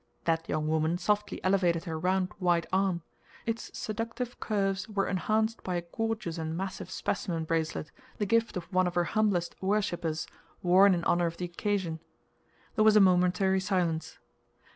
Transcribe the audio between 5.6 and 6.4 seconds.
by a gorgeous